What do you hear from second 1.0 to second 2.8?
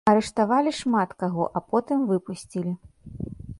каго, а потым выпусцілі.